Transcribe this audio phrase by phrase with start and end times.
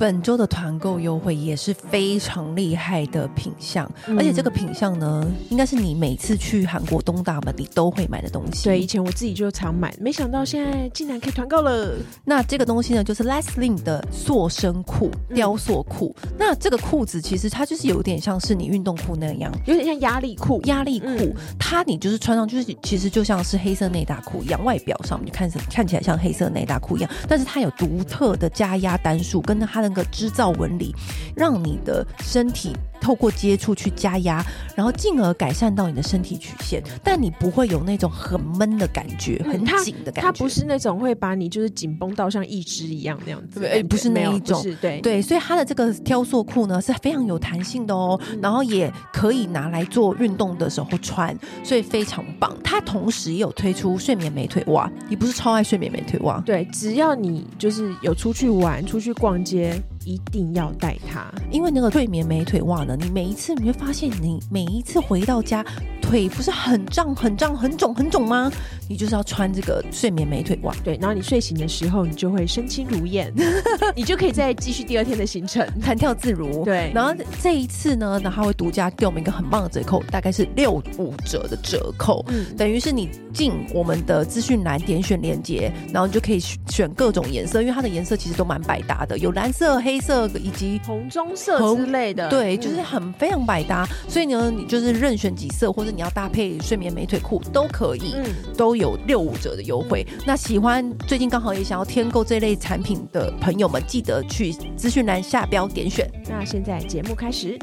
[0.00, 8.64] 本周的团购优惠也是非常厉害的品相，嗯、而且这个品相呢，应该是你每次去韩国东大门你都会买的东西。
[8.64, 11.92] 对，以前我自己就常买，没想到现在竟然可以团购了。
[12.24, 16.16] 那这个东西呢，就是 Lessling 的塑身裤，雕塑裤。
[16.22, 20.62] 嗯、那这个裤子其实它就是有点像是你运动裤那样，有点像压力裤。
[20.62, 29.89] 压力裤，嗯、它你就是穿上就是其实就像是黑色内搭裤一样，外表上就看看起来像黑色内搭裤一样，但是它有独特的加压单数，跟它的。
[29.90, 30.94] 那个织造纹理，
[31.36, 32.72] 让你的身体。
[33.02, 34.44] 透过接触去加压，
[34.76, 40.20] 然后进而改善到你的身体曲线，但你不会有那种很闷的感觉，很紧的感觉。
[40.20, 45.22] 它不是那种会把你就是紧绷到像一只一样那样子，对，不是那一种，对对。
[45.22, 52.54] 所以它的这个雕塑裤呢是非常有弹性的哦，嗯、然后也可以拿来做运动的时候穿，所以非常棒。
[52.62, 56.38] 它同时也有推出睡眠美腿袜，你不是超爱睡眠美腿袜？
[56.44, 59.79] 对，只要你就是有出去玩、出去逛街。
[60.10, 65.64] 一定要带它，因为那个睡眠美腿袜呢，你每一次你会发现，你每一次回到家，
[66.10, 68.50] 腿不是很胀、很胀、很肿、很肿吗？
[68.88, 73.32] 你就是要穿这个睡眠美腿袜，对，然后你睡醒的时候，你就会身轻如燕，
[73.94, 76.64] 你就可以再继续第二天的行程，弹跳自如。
[76.64, 89.90] 对，然后这一次呢，那他会独家给我们一个很棒的折扣，大概是六五折的折扣，嗯，等于是你进我们的资讯栏点选链接，然后你就可以选各种颜色，因为它的颜色其实都蛮百搭的，有蓝色、黑。
[89.90, 93.84] 黑色以及红棕色之类的，对，就是很非常百搭。
[93.90, 98.24] 嗯、所以呢，你就是任选几色，或者你要搭配睡眠美腿裤都可以，嗯，
[98.56, 100.06] 都有六五折的优惠。
[100.10, 106.10] 嗯、那喜欢最近刚好也想要添购这类产品的朋友们，记得去资讯栏下标点选。
[106.28, 107.58] 那现在节目开始，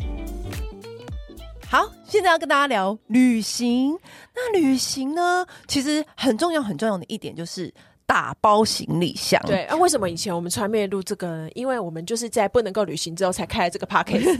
[1.67, 3.97] 好，现在要跟大家聊旅行。
[4.33, 7.73] 那旅行呢，其实很重要很重要的一点就是。
[8.07, 11.49] 打包行李箱，对啊，为什么以前我们从来没录这个呢？
[11.53, 14.37] 因为我们就是在不能够旅行之后才开了这个 podcast。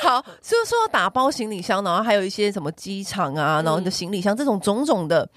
[0.00, 5.28] 好，所以说到打包行李箱，然后还有一些什么机场啊，然后你的行李箱、嗯、这种种种的，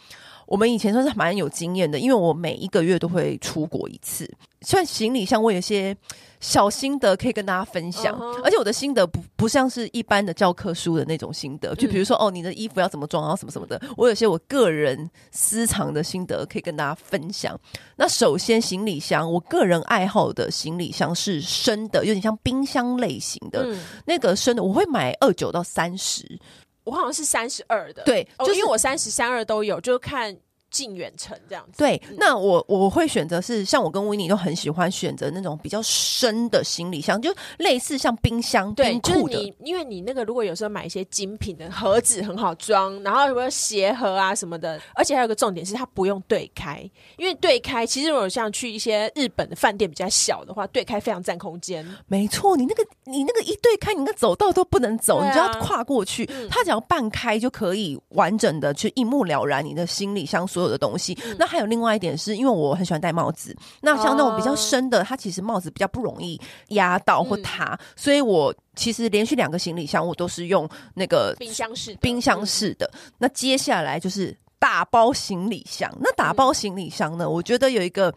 [0.50, 4.30] 我们以前算是蛮有经验的，因为我每一个月都会出国一次。
[4.62, 5.96] 虽然行李箱我有些
[6.42, 8.42] 小心得可以跟大家分享，uh huh.
[8.44, 17.58] 而且我的心得不不像是一般的教科书的那种心得，就比如说、嗯、哦，你的衣服要怎么装，然后什么什么的，我有些我个人私藏的心得可以跟大家分享。
[17.96, 26.38] 那首先行李箱，我个人爱好的行李箱是深的，有点像冰箱类型的，嗯、那个深的我会买二九到三十，
[26.84, 30.38] 我好像是三十二的，对，就是、哦、因为我三十三二都有，就看。
[30.69, 51.86] 近远程这样子，对，嗯、那我我会选择是像我跟维尼都很喜欢选择那种比较深的行李箱，就类似像冰箱，对，冰库的，就是你，因为你那个如果有时候买一些精品的盒子很好装，然后什么鞋盒啊什么的，而且还有个重点是它不用对开，因为对开其实如果像去一些日本的饭店比较小的话，对开非常占空间。
[52.07, 60.46] 没错，你那个你那个一对开，你那个走道都不能走，啊、你就要跨过去，嗯、它只要半开就可以完整的去一目了然你的行李箱。
[60.50, 63.56] 所有的东西，嗯、那还有另外一点是，因为我很喜欢戴帽子。
[63.81, 66.40] 那像那种比较深的，它其实帽子比较不容易
[66.70, 72.90] 压到或塌，嗯、所以我其实连续两个行李箱我都是用那个冰箱式冰箱式的。
[72.94, 75.92] 嗯、那接下来就是打包行李箱。
[76.00, 78.14] 那打包行李箱呢，嗯、我觉得有一个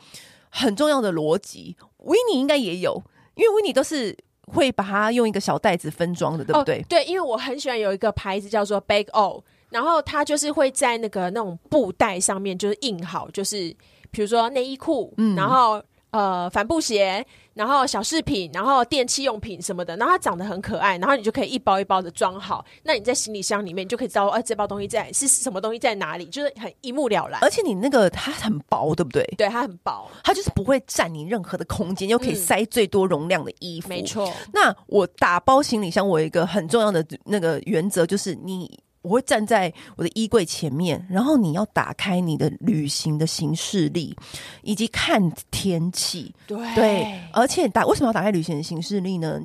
[0.49, 3.03] 很重要的逻辑，维尼应该也有，
[3.35, 4.17] 因为维尼都是
[4.47, 6.81] 会把它用一个小袋子分装的，对不对？
[6.81, 9.43] 哦、对，因为我很喜欢有一个牌子叫做 Bag O。
[9.73, 13.75] 然后它就是会在那个那种布袋上面，就是印好，就是
[14.11, 17.25] 比如说内衣裤，嗯，然后呃帆布鞋，
[17.55, 22.63] 然后小饰品，然后电器用品什么的，然后它长得很可爱，然后你就可以一包一包的装好。
[22.83, 27.41] 那你在行李箱里面，你就可以知道，哎、呃，这包东西在是什么东西在哪里，就是很一目了然。
[27.41, 29.25] 而且你那个它很薄，对不对？
[29.39, 33.89] 对，它很薄，它就是不会占你任何的空间，又可以塞最多容量的衣服。
[33.89, 34.31] 嗯、没错。
[34.53, 38.79] 那我打包行李箱，我有一个很重要的那个原则就是你。
[39.03, 44.17] 我会站在我的衣柜前面，然后你要打开你的旅行的行事历，
[44.63, 46.35] 以及看天气。
[46.47, 49.41] 对，对，而且打为什么要打开旅行的行事历呢？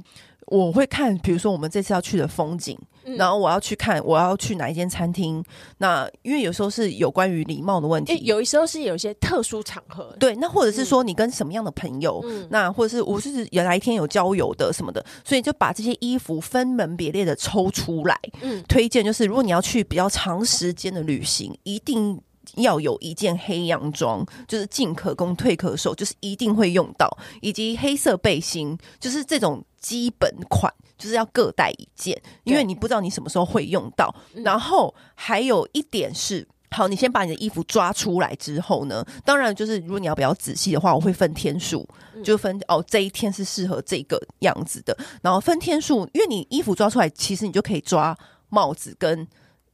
[0.45, 2.77] 我会看，比如说我们这次要去的风景。
[3.15, 5.43] 然后我要去看，我要去哪一间餐厅？
[5.77, 10.35] 那因为有时候是有关于礼貌的问题，有时候是有一些特殊场合，对。
[10.35, 12.21] 那或者是说你跟什么样的朋友？
[12.25, 18.19] 嗯、那或者是我是有哪一天有郊游的什么的，所以就把这些衣服分门别类的抽出来。
[18.41, 22.19] 嗯，推荐就是如果你要去比较长时间的旅行，一定
[22.57, 27.09] 要有一件黑洋装，就是进可攻退可守，就是一定会用到，
[27.41, 34.13] 以及黑色背心，就是这种基本款，就是要各带一件，因为你不知道你什么时候会用到。
[34.43, 36.47] 然后还有一点是。
[36.69, 41.87] 好，你先把你的衣服抓出来之后呢，当然就是如果你要比较仔细的话，我会分天数，
[42.25, 48.15] 就分哦这一天是适合这个样子的，然后分天数，因为你衣服抓出来，其实你就可以抓
[48.49, 49.25] 帽子跟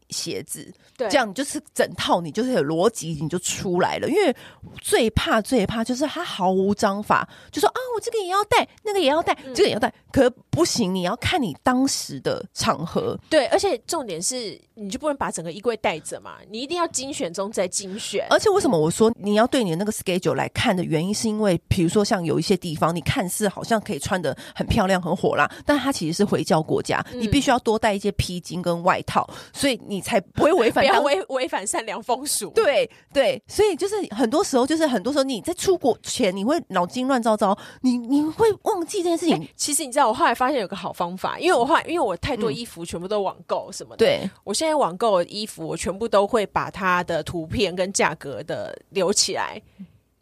[0.10, 4.08] 鞋子，对，这样就是整套，你就是有逻辑，你就出来了。
[4.10, 4.36] 因为
[4.82, 13.18] 最怕最怕就是他毫无章法，就说啊，我这个也要带，那个也要带，嗯、这个也要带，可不行，你要看你当时的场合。
[13.30, 18.26] 对，而且重点是，你就不能把整个衣柜带着嘛，你一定要精选中再精选。
[18.30, 32.50] 而且为什么我说你要对你的那个 schedule 来看的原因，是因为比如说像有一些地方，你看似好像可以穿的很漂亮、很火辣，但它其实是回教国家，嗯、你必须要多带一些披巾跟外套，所以你才不会违反，不要违违反善良风俗。
[32.52, 39.48] 对对，所以就是很多时候，就是很多时候你在出国前，你会脑筋乱糟糟，你你会忘记这件事情。
[39.56, 49.62] 其实你知道，我后来发现有个好方法，因为我后来因为我太多衣服全部都网购什么的，对我现在网购的衣服，我全部都会把它的图片跟价格的留起来。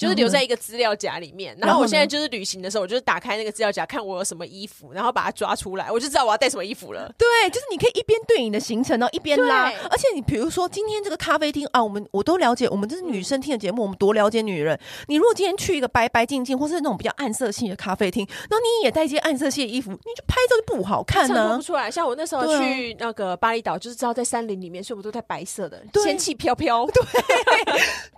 [0.02, 7.14] 就是留在一个资料夹里面，然后我现在就是旅行的时候，我就是打开那个资料夹，看我有什么衣服，然后把它抓出来，我就知道我要带什么衣服了。
[7.18, 9.72] 对，就是你可以一边对你的行程，然后一边拉。
[9.90, 14.80] 而且你比如说今天这个咖啡厅啊，我们我都了解，我们这是女生听的节目，我们多了解女人。
[15.08, 21.92] 你如果今天去一个白白净净，或是那种比较暗色系的咖啡厅，然后你也带一些暗色系的衣服，你就拍照就不好看呢、啊，不出来。
[21.92, 26.86] 像我那时候去那个巴厘岛，就是知道在山林里面，所以我都带白色的，仙气飘飘。
[26.88, 27.04] 对，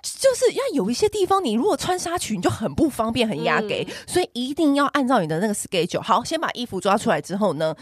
[0.01, 2.53] 就是要有一些地方，你如果穿纱裙就。
[2.53, 5.99] 很不方便，很压给，嗯、所以一定要按照你的那个 schedule。
[5.99, 7.75] 好，先把衣服抓出来之后呢，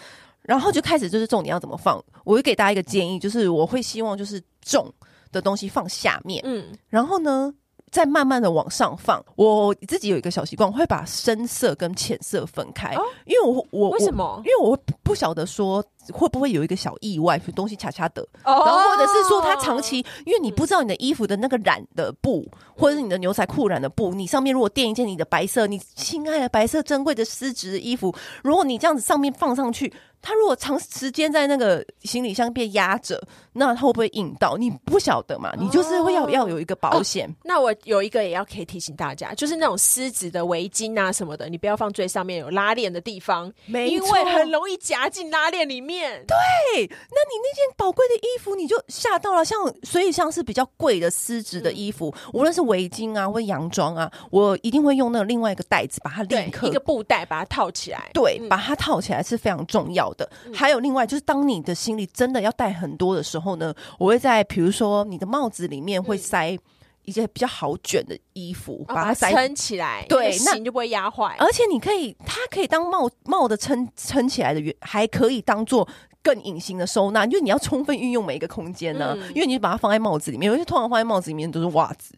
[0.44, 2.02] 然后就开始就是重点要怎么放。
[2.24, 4.90] 我会给大家一个建议，就是我会希望就是重
[5.30, 7.54] 的东西放下面，嗯，然后呢。
[7.92, 14.42] 再慢慢的往上放，我自己有一个小习惯，我会把深色跟浅色分开，哦、因为我我为什么？
[14.46, 15.84] 因为我不晓得说
[16.14, 28.14] 会不会有一个小意外，东西恰恰的，哦、然后或者是说它长期，因为你不知道你的衣服的那个染的布，嗯、或者是你的牛仔裤染的布，你上面如果垫一件你的白色，你亲爱的白色珍贵的丝质的衣服，
[28.44, 29.94] 如果你这样子上面放上去。
[30.24, 33.20] 它如果长时间在那个行李箱被压着，
[33.54, 34.56] 那它会不会硬到？
[34.56, 35.52] 你不晓得嘛？
[35.58, 37.28] 你就是会要要有一个保险。
[37.28, 37.34] 哦。
[37.44, 45.91] 那我有一个也要可以提醒大家，就是那种丝质的围巾啊什么的，你不要放最上面有拉链的地方，因为很容易夹进拉链里面。
[46.26, 46.38] 对，
[46.78, 49.44] 那你那件宝贵的衣服你就吓到了。
[49.44, 58.10] 像所以像是比较贵的丝质的衣服，嗯、无论是围巾啊或洋装啊，我一定会用那个另外一个袋子把它立刻一个布袋把它套起来。
[58.14, 60.30] 对，嗯、把它套起来是非常重要的。
[60.54, 66.58] 还有另外就是，当你的行李真的要带很多的时候呢，我会在比如说你的帽子里面会塞
[67.04, 71.36] 一些比较好卷的衣服，把它塞撑起来，对，那你就不会压坏。
[71.40, 75.88] 而且你可以，它可以当帽帽的撑撑起来的原，还可以当做
[76.24, 79.18] 更隐形的收纳，就是你要充分运用每一个空间呢。
[79.36, 82.14] 因为你把它放在帽子里面，有些通常放在帽子里面都是袜子，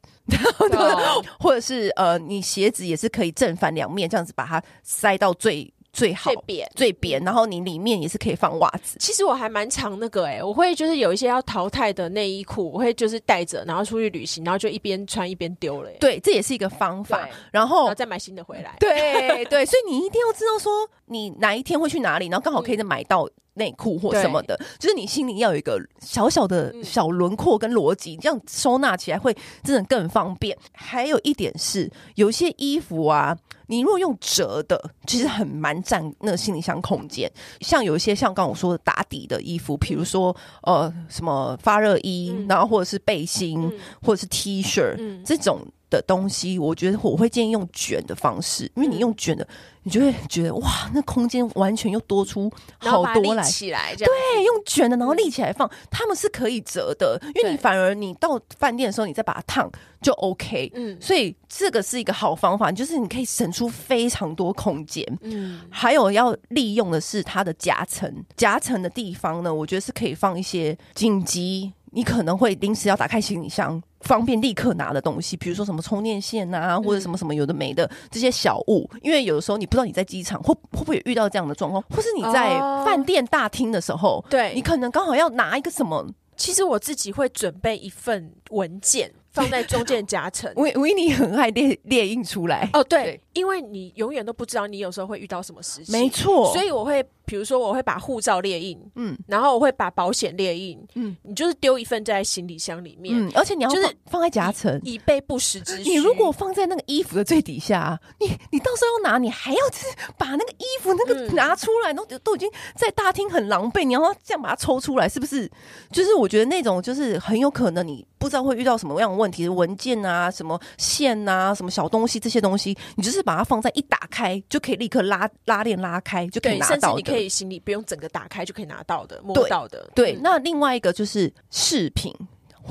[1.39, 5.72] 或者是呃，你鞋子也是可以正反两面这样子把它塞到最。
[5.93, 8.97] 最好最扁最扁，然后你里面也是可以放袜子。
[8.99, 15.97] 其实我还蛮常那个哎、欸，我会就是有一些要淘汰的内衣裤，我会就是带着，然后出去旅行，然后就一边穿一边丢了、欸。
[15.99, 17.29] 对，这也是一个方法。
[17.51, 18.75] 然后，然后再买新的回来。
[18.79, 20.71] 对对， 所以你一定要知道说
[21.05, 29.31] 你哪一天会去哪里，然后刚好可以再买到内裤或什么的，嗯、就是你心里要有一个小小的小轮廓跟逻辑，这样收纳起来会
[29.63, 30.57] 真的更方便。
[30.71, 33.37] 还有一点是，有些衣服啊。
[33.73, 37.31] 你如果用折的，其实很蛮占那个行李箱空间。
[37.61, 45.59] 像有一些像刚刚我说的打底的衣服，比如说呃什么发热衣，嗯、然后或者是背心，嗯、或者是 T 恤、嗯、这种
[45.97, 49.47] 的东西，我觉得我会建议用卷的方式，因为你用卷的。
[49.85, 54.07] 你就会觉得哇，那空间完全又多出好多来起来，对，
[54.41, 59.69] 用卷的，然后立起来放，他们是可以折的，因为你反而你到饭店的时候，你再把它烫
[60.01, 73.81] 就 OK，嗯，所以这个是一个好方法，就是你可以省出非常多空间，嗯，还有要利用的是它的夹层，夹层的地方呢，我觉得是可以放一些紧急，你可能会临时要打开行李箱。
[74.01, 86.05] 方便立刻拿的东西，比如说什么充电线啊，或者什么什么有的没的这些小物，因为有的时候你不知道你在机场会会不会遇到这样的状况，或是你在饭店大厅的时候，对，你可能刚好要拿一个什么。
[86.35, 90.51] 其实我自己会准备一份文件放在中间夹层。
[90.55, 105.89] 维维尼很爱列列印出来哦，对，对因为你永远都不知道你有时候会遇到什么事情，没错，所以我会比如说我会把护照列印，嗯，然后我会把保险列印，嗯，你就是丢一份在行李箱里面，嗯，而且你要就是放在夹层，以备不时之需。
[105.91, 109.85] 你如果放在那个衣服的最底下，你你到时候要拿，你还要是
[110.17, 115.49] 把那个衣服那个拿出来，都都已经在大厅很狼狈，你要这样把它抽出来，是不是？
[115.91, 127.12] 就是我觉得那种就是很有可能你不知道会遇到什么样的问题，文件啊、什么线啊、什么小东西这些东西，你就是把它放在一打开就可以立刻拉拉链拉开就可以拿到的。
[127.13, 129.89] 可以行李不用整个打开就可以拿到的，摸到的。
[129.93, 132.11] 对，那另外一个就是饰品。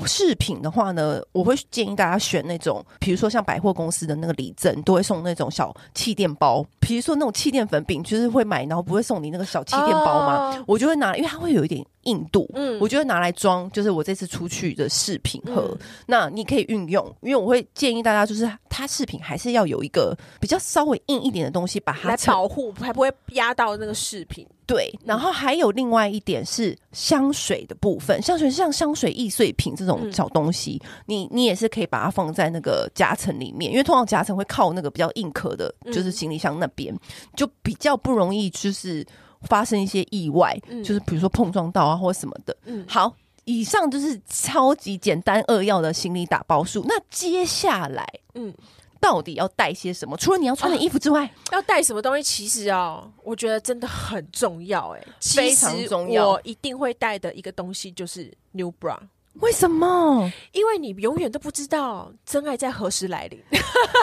[0.05, 6.65] 饰品的话呢，我会建议大家选那种，比如说像百货公司的那个礼赠，都会送那种小气垫包。
[6.79, 10.57] 比如说那种气垫粉饼，就是会买，然后不会送你那个小气垫包吗？
[10.57, 11.85] 哦、我就会拿，因为它会有一点。
[12.03, 24.45] 硬度，嗯，我就会拿来装，就是我这次出去的饰品盒，嗯、那你可以运用，因为我会建议大家，就是它饰品还是要有一个比较稍微硬一点的东西把它来保护，才不会压到那个饰品。
[24.65, 36.99] 对，然后还有另外一点是香水的部分，香水像香水易碎品这种小东西，嗯、你你也是可以把它放在那个夹层里面，因为通常夹层会靠那个比较硬壳的，就是行李箱那边，嗯、
[37.35, 39.05] 就比较不容易就是。
[39.49, 42.55] 发生一些意外，嗯、就是比如说碰撞到啊，或什么的。
[42.63, 46.81] 嗯，好，以上就是超级简单扼要的行李打包术。
[46.87, 48.53] 那接下来，嗯，
[49.03, 50.15] 到底要带些什么？
[50.15, 52.23] 除了你要穿的衣服之外，啊、要带什么东西？
[52.23, 54.99] 其实啊，我觉得真的很重要、欸。
[54.99, 56.29] 哎，非常重要。
[56.29, 58.97] 我一定会带的一个东西就是 new bra。
[59.41, 60.31] 为什么？
[60.53, 63.43] 因为你永远都不知道真爱在何时来临。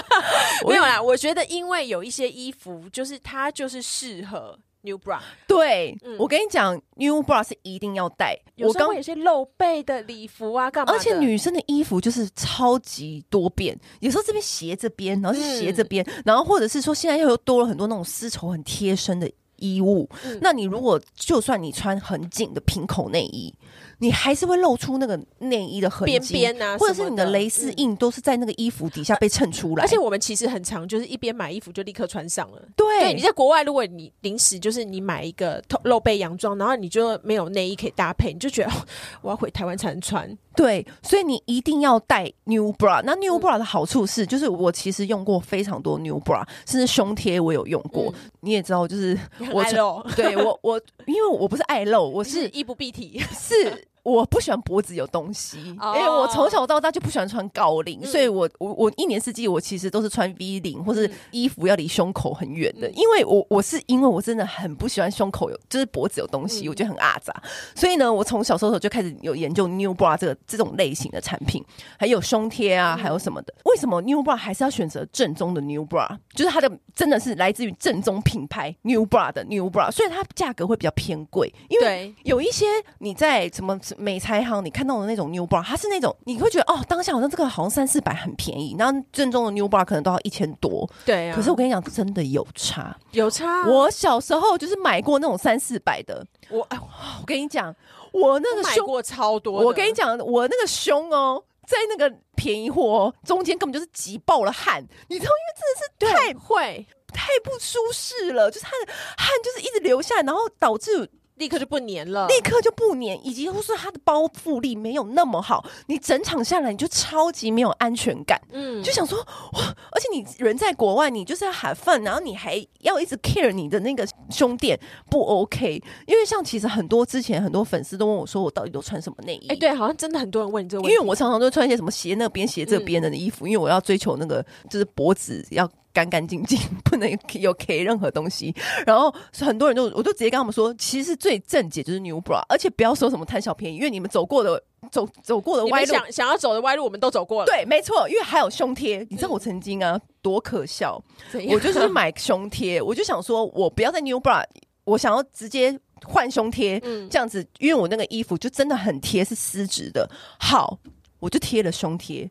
[0.69, 4.59] 没有啦，我觉得因为有一些衣服，就是它就是适合。
[4.82, 8.38] New bra，对、嗯、我跟你讲，New bra 是一定要带。
[8.58, 10.92] 我刚刚有些露背的礼服啊，干嘛？
[10.92, 19.30] 而且女生的衣服就是超级多变，有时候这边斜这边，然后是斜这边，嗯、然后或者是说现在又多了很多那种丝绸很贴身的
[19.61, 20.09] 衣物。
[20.25, 23.55] 嗯、那你如果就算你穿很紧的平口内衣。
[24.02, 29.85] 你还是会露出那个内衣的痕迹，边边啊，或者是你的蕾丝印都是在那个衣服底下被衬出来。
[29.85, 32.62] 而且我们其实很常，就是一边买衣服就立刻穿上了。
[32.75, 38.73] 对，对，你在国外，如果你临时就是你买一个露背洋装，然后你就没有内衣可以搭配，你就觉得
[39.21, 40.35] 我要回台湾才能穿。
[40.57, 43.00] 对，所以你一定要带 new bra。
[43.05, 48.12] 那 new bra 的好处是，就是我其实用过非常多 new bra，甚至胸贴我有用过。
[48.17, 49.17] 嗯、你也知道，就是
[49.52, 53.88] 我爱露，对我我因为我不是爱露，我是衣不蔽体，是。
[54.02, 67.35] 我不喜欢脖子有东西，因为我从小到大就不喜欢穿高领，所以我我我一年四季我其实都是穿 V 领或是衣服要离胸口很远的，因为我我是因为我真的很不喜欢胸口有就是脖子有东西，我觉得很阿杂，
[67.75, 71.64] 所以呢，我从小时候就开始有研究 New Bra 这个这种类型的产品，
[71.99, 73.52] 还有胸贴啊，还有什么的。
[73.64, 76.16] 为什么 New Bra 还是要选择正宗的 New Bra？
[76.35, 82.64] 就是它的真的是来自于正宗品牌 New Bra 的 New Bra，所以它价格会比较偏贵，因为有一些
[82.99, 83.78] 你在什么。
[83.99, 90.88] 美材行，你看到的那种 New Bra，它是那种你会觉得哦，当下好像这个好像三四百很便宜，然后正宗的 New Bra 可能都要一千多。
[91.04, 93.66] 对啊，可是我跟你讲，真的有差，有差。
[93.68, 97.75] 我小时候就是买过那种三四百的，我哎，我跟你讲，
[98.12, 99.61] 我那个胸过超多。
[99.64, 111.11] 我跟你讲，我那个胸哦，在那个便宜货中间根本就是挤爆了汗，你知道，因为真的是太会太不舒适了，就是它的汗就是一直流下来，然后导致。
[111.40, 124.78] 立刻就不粘了，立刻就不粘，以及就是它的包覆力没有那么好，你整场下来你就超级没有安全感，嗯，就想说哇，而且你人在国外，你就是要 have fun，然后你还要一直 care 你的那个胸垫
[125.09, 129.49] 不 OK，因为像其实很多之前很多粉丝都问我说，我到底都穿什么内衣？
[129.49, 135.66] 哎，对，好像真的很多人问你这个问题，因为我常常都穿一些什么斜那边斜这边的衣服，嗯、因为我要追求那个就是脖子要。
[135.92, 138.54] 干干净净， 不能有 K 任何东西。
[138.87, 147.47] 然后很多人就，我就直接跟他们说，其实最正解就是 New Bra，而且不要说什么贪小便宜，因为你们走过的走走过的歪路，想想要走的歪路，我们都走过了。
[147.47, 149.06] 对，没错，因为还有胸贴。
[149.11, 151.02] 你知道我曾经啊，多可笑！
[151.50, 154.44] 我就是买胸贴， 我就想说我不要在 New Bra，
[154.85, 156.78] 我想要直接换胸贴，
[157.11, 160.09] 这样子，因为我那个衣服就真的很贴，是丝质的。
[160.38, 160.78] 好，
[161.18, 162.30] 我就贴了胸贴。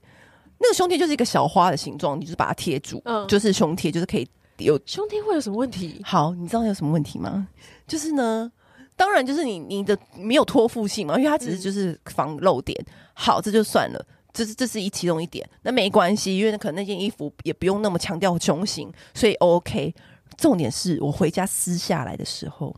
[0.59, 6.01] 那个胸贴就是一个小花的形状，你就是把它贴住，嗯，就是胸贴，就是可以有胸贴会有什么问题？
[6.03, 7.47] 好，你知道有什么问题吗？
[7.87, 8.51] 就是呢，
[8.95, 12.77] 当然就是你你的没有托付性嘛，因为它只是就是防漏点。
[12.87, 19.93] 嗯、好，这就算了，这是这是一其中一点，那没关系，因为可能那件衣服也不用那么强调胸型，所以 OK。
[20.37, 22.73] 重点是我回家撕下来的时候，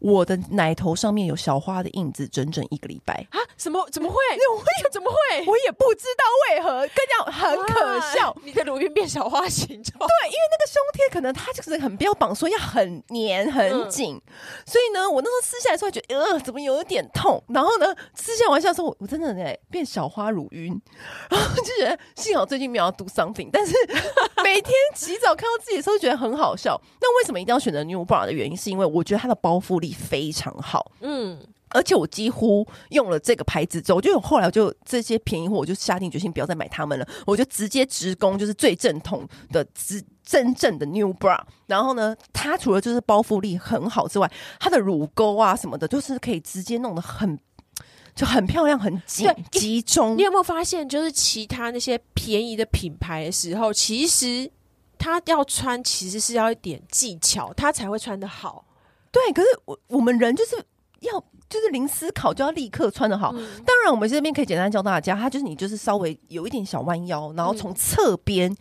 [0.00, 3.38] 我的奶头上面有小花的印子，整整一个礼拜啊？
[3.56, 3.86] 什么？
[3.90, 4.16] 怎么会？
[4.50, 5.46] 我也怎么会？
[5.46, 8.34] 我也不知道为何，跟你讲很可笑。
[8.42, 9.98] 你的乳晕变小花形状？
[9.98, 14.32] 对，因为那个胸贴可能它就是很标榜说要很黏很紧，嗯、
[14.66, 17.42] 所以呢，我那时候撕下来的时候觉得呃，怎么有点痛？
[17.48, 20.80] 然后呢，撕下玩笑说，我真的哎变小花乳晕，
[21.28, 23.74] 然后就觉得幸好最近没有要 do something，但是
[24.42, 26.80] 每天洗澡看到自己的时候觉得很好笑。
[27.00, 29.89] 那为什么一定要选择 New Bra 的原因，是因为我觉得它的包覆力。
[29.92, 41.40] 非常好，嗯，而且我几乎用了这个牌子之后，我就后来我就这些便宜货，我就下定决心不要再买他们了，我就直接直攻就是最正统的、真真正的 New Bra。
[41.66, 47.38] 然后呢，它除了就是包覆力很好之外，它的乳沟啊什么的，就是可以直接弄得很
[48.14, 50.16] 就很漂亮、很紧集中。
[50.16, 54.50] 你有没有发现，就是其他那些便宜的品牌的时候，其实
[54.98, 58.64] 它要穿其实是要一点技巧，它才会穿得好。
[59.12, 60.56] 对，可是我我们人就是
[61.00, 63.32] 要就是零思考就要立刻穿的好。
[63.34, 68.54] 嗯、当然，我们这边可以简单教大家，它就是你就是稍微有一点小弯腰，然后从侧边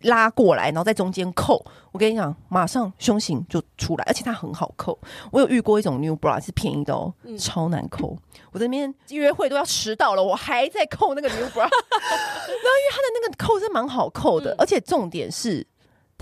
[0.00, 1.64] 拉过来，然后在中间扣。
[1.92, 4.98] 我跟你讲，马上胸型就出来，而且它很好扣。
[5.30, 8.18] 我有遇过一种 New Bra 是便宜的哦，嗯、超难扣。
[8.50, 11.60] 我这边约会都要迟到了，我还在扣那个 New Bra。
[11.62, 15.64] 然后因为它的那个扣是蛮好扣的，嗯、而且重点是。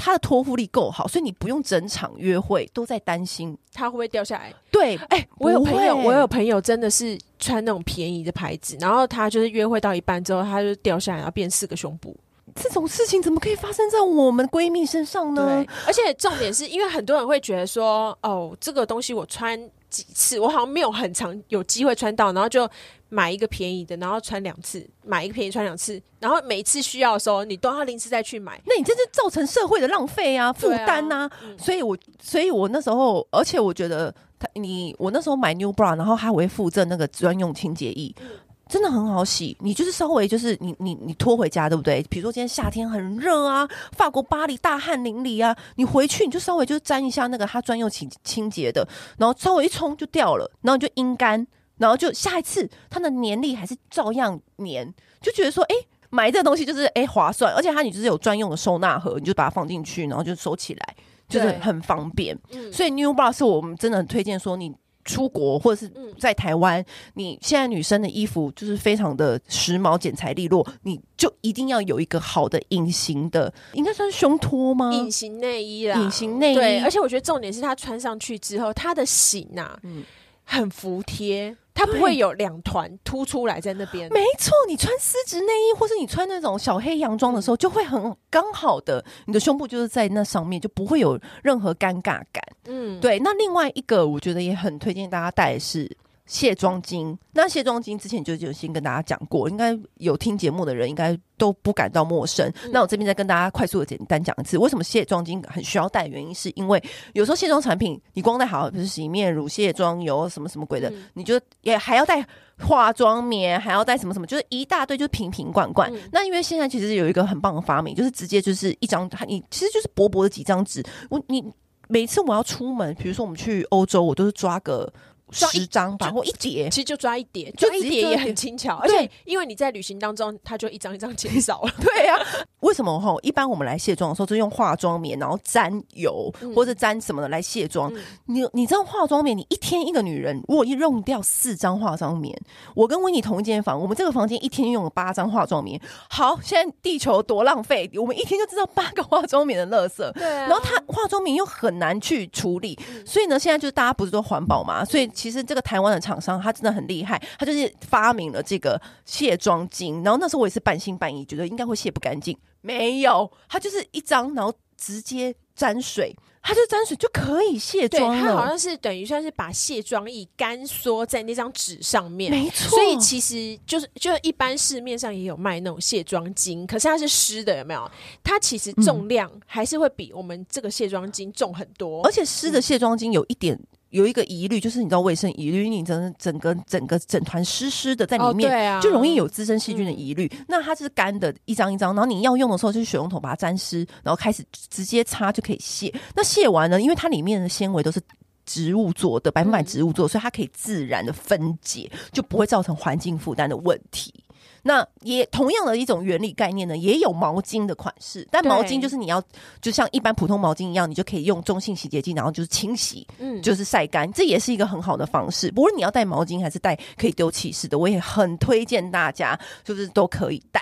[0.03, 4.53] 它的托付力够好，所以你不用整场约会都在担心他会不会掉下来。
[4.71, 12.17] 对，哎、欸，我有朋友，我有朋友真的是穿那种便宜的牌子，然后他就是约会到一半之后，他就掉下来，然后变四个胸部。
[12.57, 15.65] 这种事情怎么可以发生在我们闺蜜身上呢？
[15.65, 19.57] 对，而且重点是因为很多人会觉得说，哦，这个东西我穿
[19.91, 22.67] 几次，我好像没有很常有机会穿到，然后就。
[23.13, 28.63] 买一个便宜的，然后穿两次；买一个便宜穿两次，然后每一次需要的时候，你都要临时再去买。
[28.65, 31.29] 那你这是造成社会的浪费啊，负担啊。
[31.43, 38.29] 嗯、所以我，所以我那时候，而且我觉得他，你我那时候买 New Bra，然后他会附赠那个专用清洁液，嗯、
[38.71, 39.57] 真的很好洗。
[39.61, 42.03] 你就是稍微就是你你你拖回家，对不对？
[42.09, 51.47] 比如说今天夏天很热啊，法国巴黎大汗淋漓啊，你回去你就稍微就是沾一下那个它专用清清洁的，然后稍微一冲就掉了，然后你就阴干。
[51.79, 55.75] 然后就下一次，它的粘力还是照样粘，就觉得说，哎，
[56.11, 60.95] 买这个东西就是哎划算，而且它你就是有专用的收纳盒，你就把它放进去，然后就收起来，
[61.27, 62.39] 就是很方便。
[62.53, 64.71] 嗯、所以 New 是我们真的很推荐，说你
[65.05, 74.93] 出国或者是在台湾，嗯、你现在女生的衣服就是非常的时髦、剪裁利落，你就一定要有一个好的隐形的，应该算是胸托吗？
[74.93, 76.55] 隐形内衣啦，隐形内衣。
[76.55, 80.05] 对，而且我觉得重点是它穿上去之后，它的型啊，嗯，
[80.45, 81.57] 很服帖。
[81.81, 84.13] 它不会有两团凸出来在那边。
[84.13, 92.45] 没错，你穿丝质内衣，或是你穿那种小黑洋装的时候，就会很刚好的，你的胸部就是在那上面，就不会有任何尴尬感。
[92.67, 93.19] 嗯，对。
[93.21, 95.91] 那另外一个，我觉得也很推荐大家带的是。
[96.31, 102.49] 卸妆巾，那卸妆巾之前就就先跟大家讲过，应该有听节目的人应该都不感到陌生。
[102.65, 106.07] 嗯、那我这边再跟大家快速的简单讲一次，为什么卸妆巾很需要带？
[106.07, 106.81] 原因是因为
[107.15, 112.25] 有时候卸妆产品你光带好，比如洗面乳、卸妆油什么什么鬼的，嗯、你就也还要带
[112.61, 115.93] 化妆棉，还要带什么什么，就是一大堆，就是瓶瓶罐罐。
[115.93, 120.81] 嗯、那因为现在其实有一个很棒的发明，就是直接就是一张，你其实就是薄薄的几张纸。
[121.09, 121.45] 我你
[121.89, 124.93] 每次我要出门，比如说我们去欧洲，我都是抓个。
[125.33, 128.77] 十张吧，或一叠，其实就抓一叠，就一叠也很轻巧。
[128.77, 131.73] 而且因为你在旅行当中，它就一张一张减少了。
[131.81, 132.15] 对呀，
[132.61, 133.15] 为什么哈？
[133.23, 137.93] 一般我们来卸妆的时候，就用化妆棉，然后沾油或者沾什么的来卸妆。
[138.27, 142.37] 你你知道化妆棉，你一天一个女人，如果一用掉四张化妆棉，
[142.75, 145.81] 我跟维尼同一间房，我们这个房间一天用了八张化妆棉。
[146.09, 150.11] 好，现在地球多浪费，我们一天就知道八个化妆棉的垃圾。
[150.13, 155.11] 对，然后它化妆棉又很难去处理，所以呢，现在就是大家不是说环保嘛，所以。
[155.21, 160.03] 其实这个台湾的厂商他真的很厉害，他就是发明了这个卸妆巾。
[160.03, 162.35] 然后那时候我也是半信半疑，觉得应该会卸不干净。
[162.63, 168.23] 没有，它就是一张，然后直接沾水，它就沾水就可以卸妆了。
[168.23, 172.71] 它好像是等于算是把卸妆液干缩在那张纸上面，没错。
[172.71, 177.91] 所以其实就是就一般市面上也有卖那种卸妆巾，可是它是湿的，有没有？
[178.25, 183.61] 它其实重量还是会比我们这个卸妆巾重很多，而且湿的卸妆巾有一点。
[183.91, 190.31] 有一个疑虑，就是你知道卫生疑虑，你整整个整个整团湿湿的在里面，哦啊、就容易有滋生细菌的疑虑。
[190.33, 195.93] 嗯、那它是干的，一张一张，然后你要用的时候就是水龙头把它沾湿，然后开始直接擦就可以卸。
[196.15, 198.01] 那卸完呢，因为它里面的纤维都是
[198.47, 204.15] 植物做的，百分百植物做，嗯、所以它可以自然的分解，就不会造成环境负担的问题。
[204.63, 209.23] 那也同样的一种原理概念呢，也有毛巾的款式，但毛巾就是你要
[209.61, 215.51] 就像一般普通毛巾一样，你就可以用中性洗洁剂，然后就是清洗，嗯，就是晒干，这也是一个很好的方式。
[215.51, 220.61] 不论你要带毛巾还是带可以丢弃式的，我也很推荐大家，就是都可以带。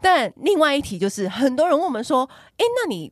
[0.00, 3.10] 但另外一题就是，很多人问我们说，哎，那你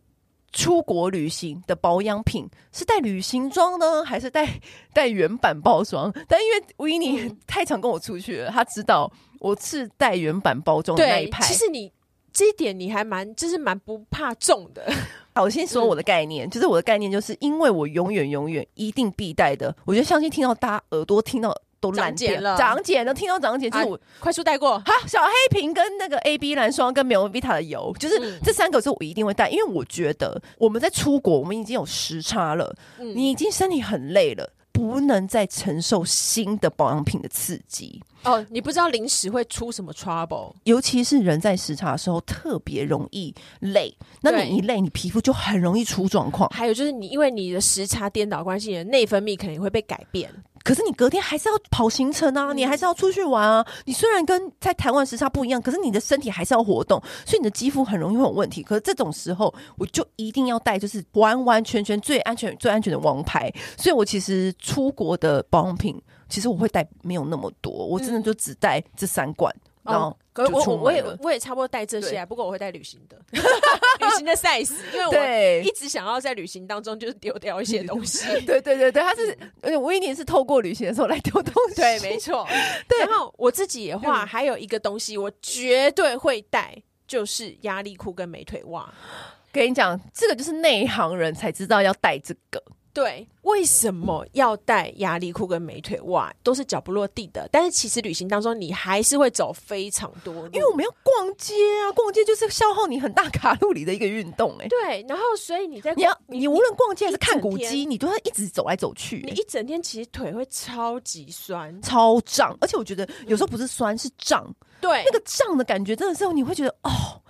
[0.52, 4.60] 出国旅行的保养品是带旅行装呢，还是带
[4.92, 6.12] 带原版包装？
[6.28, 9.10] 但因为维尼太常跟我出去了，他知道
[9.44, 11.46] 我是带原版包装的那一派。
[11.46, 11.92] 其实你
[12.32, 14.82] 这一点你还蛮，就是蛮不怕重的。
[15.34, 19.74] 好，我先说我的概念，嗯、就是我的概念就是因为我永远永远一定必带的。
[19.84, 21.54] 我觉得相信听到大家耳朵听到。
[21.80, 24.78] 都烂剪了，长茧了，听到长茧就是我、啊、快速带过。
[24.78, 38.02] 好，小黑瓶跟那个 A B 蓝霜跟美容 Vita 的油，就是这三个是我一定会带，因为我觉得我们在出国，我们已经有时差了，嗯、你已经身体很累了，不能再承受新的保养品的刺激。
[38.24, 43.94] 哦，你不知道临时会出什么 trouble，尤其是人在时差的时候特别容易累。
[44.22, 46.50] 那你一累，你皮肤就很容易出状况。
[46.50, 50.28] 还有就是你因为你的时差颠倒关系，你的内分泌肯定会被改变。
[50.64, 53.64] 可是你隔天还是要跑行程啊，你还是要出去玩啊。
[53.84, 58.62] 你虽然跟在台湾时差不一样，可是你的身体还是要活动，所以你的肌肤很容易会有问题。
[58.62, 63.52] 可是这种时候，我就一定要带，就是完完全全最安全、最安全的王牌。
[63.76, 66.00] 所以我其实出国的保养品，
[66.30, 69.54] 其实我会带没有那么多，我真的就只带这三罐。
[69.82, 78.26] 然后可是我我我也我也差不多带这些，不过我会带旅行的， 旅行的 size，因为我一直想要在旅行当中就是丢掉一些东西。
[78.44, 82.44] 对对对对，他是而且维尼是透过旅行的时候来丢东西，对，没错。
[82.88, 88.92] 对，然后我自己的话，还有一个东西我绝对会带，就是压力裤跟美腿袜。
[89.52, 92.60] 跟你讲，这个就是内行人才知道要带这个。
[92.94, 96.32] 对，为什么要带压力裤跟美腿袜？
[96.44, 97.48] 都是脚不落地的。
[97.50, 104.64] 但是其实旅行当中，你还是会走非常多，因为我们要逛街啊，逛街就是消耗你很大卡路里的一个运动，欸。
[104.64, 105.06] 哎，对。
[105.08, 109.26] 然后所以你在你要你，你无论逛街还是看古迹，你都要一直走来走去，欸。
[109.26, 112.56] 你一整天其实腿会超级酸，超胀。
[112.60, 114.54] 而且我觉得有时候不是酸，嗯、是胀。
[114.80, 117.20] 对，那个胀的感觉真的是你会觉得哦。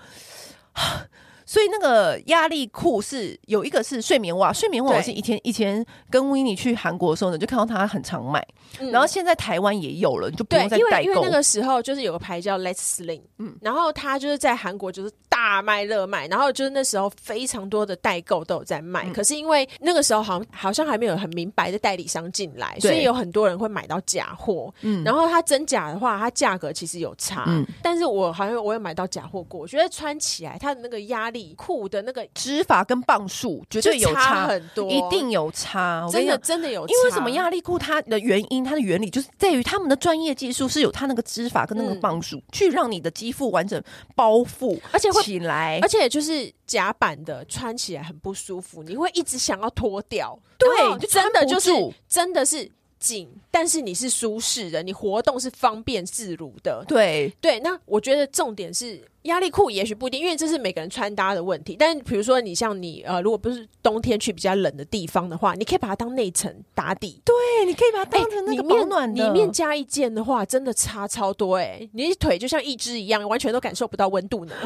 [1.46, 8.46] 所以那个压力裤是有一个是睡眠袜，睡眠袜我是以前以前跟维尼去韩国的时候呢，就看到他很常买，
[8.80, 11.02] 嗯、然后现在台湾也有了，你就不用再代购。
[11.02, 31.52] 因为那个时候就是有个牌叫 Let's Slim，嗯，然后他就是在韩国就是大卖热卖，然后就是那时候非常多的代购都有在卖，嗯、可是因为那个时候好像好像还没有很明白的代理商进来，所以有很多人会买到假货，嗯，然后它真假的话，它价格其实有差，嗯，但是我好像我有买到假货过，我觉得穿起来它的那个压力。
[31.56, 36.06] 裤的那个织法跟磅数绝对有差，差很多，一定有差。
[36.12, 43.82] 真的真的有差，因为什么压力裤它的原因，它的原理就是在于他们的专业技术是有它那个织法跟那个磅数，嗯、去让你的肌肤完整
[44.14, 50.38] 包覆，而且会起来，而且就是夹板的，穿起来很不舒服，你会一直想要脱掉。
[50.58, 51.70] 对，就真的就是
[52.08, 52.70] 真的是。
[52.98, 56.84] 紧，但是你是舒适的，你活动是方便自如的。
[56.86, 61.76] 对对，那我觉得重点是压力裤，也许不一定，因为这是每个人穿搭的问题。
[61.78, 67.20] 但比如说你像你呃，如果不是冬天去比较冷的地方的话，你可以把它当内层打底。
[67.24, 67.34] 对，
[67.66, 71.90] 你可以把它当成那个保暖的，里面加一件的话，真的差超多哎、欸！
[71.92, 74.54] 你腿就像一只一样，完全都感受不到温度呢。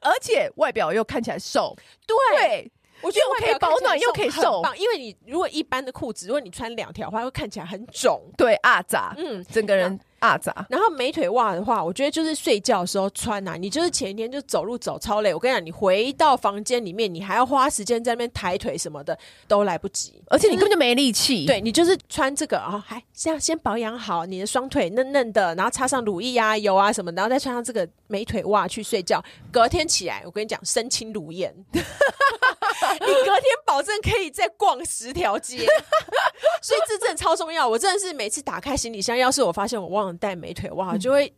[0.00, 2.70] 而而且外表又看起来瘦，对。
[3.06, 8.22] 对我觉得我可以保暖又可以瘦，因为你如果一般的裤子，如果你穿两条的话，会看起来很肿。
[8.36, 10.66] 对，阿杂，嗯，整个人阿杂。
[10.68, 21.46] 然后美腿袜的话，我觉得就是睡觉的时候穿呐、啊，你就是前一天就走路走超累，我跟你讲，你回到房间里面，你还要花时间在那边抬腿什么的，都来不及，而且你根本就没力气。
[21.46, 31.54] 对，你就是穿这个啊，还这样先保养好你的双腿嫩嫩的，然后擦上乳液啊、油啊什么，然后再穿上这个美腿袜去睡觉，隔天起来，我跟你讲，身轻如燕。
[31.72, 35.58] 你隔天保证可以再逛十条街，
[36.62, 37.66] 所以这真的超重要。
[37.66, 41.32] 我真的是每次打开行李箱，要是我发现我忘了带美腿袜，就会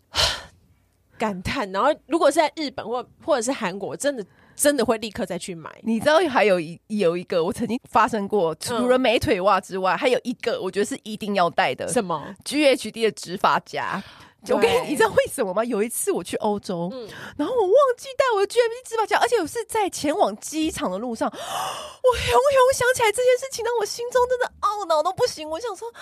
[1.18, 1.70] 感叹。
[1.72, 5.70] 然后如果是在日本或或者是韩国，真的真的会立刻再去买。
[5.82, 14.02] 你知道还有一有一个我曾经发生过，除了美腿袜之外，还有一个我觉得是一定要带的，什么？GHD 的直发夹。
[14.50, 15.64] 我跟你，你知道为什么吗？
[15.64, 25.48] 有一次我去欧洲，嗯、然后我忘记带我的 GHD 直发夹，而且我是在前往机场的路上，我永远想起来这件事情，让我心中真的懊恼都不行。
[25.50, 25.98] 我想说怎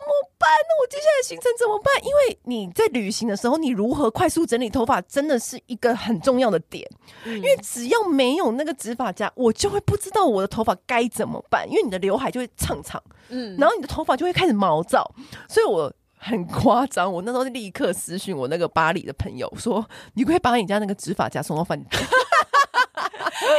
[0.00, 0.06] 么
[0.38, 0.48] 办？
[0.50, 1.94] 那我接下来行程怎么办？
[2.02, 6.88] 因为你在旅行的时候，你如何快速整理头发，真的是一个很重要的点。
[7.24, 11.68] 嗯、因为只要没有那个直发夹，我就会不知道我的头发该怎么办。
[11.68, 15.14] 因为你的刘海就会长长，嗯，然后你的头发就会开始毛躁，
[15.48, 15.92] 所以我。
[16.22, 17.12] 很夸张。
[17.12, 22.02] 我那时候立刻私讯我那个巴黎的朋友说：“你可以把你家那个指发夹送到饭店。”